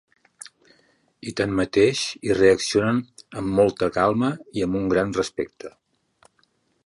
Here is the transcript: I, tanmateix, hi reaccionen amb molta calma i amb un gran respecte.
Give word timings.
I, 1.31 1.33
tanmateix, 1.41 2.01
hi 2.27 2.31
reaccionen 2.39 3.03
amb 3.41 3.53
molta 3.61 3.91
calma 3.99 4.33
i 4.61 4.67
amb 4.69 4.79
un 4.83 4.87
gran 4.95 5.13
respecte. 5.21 5.75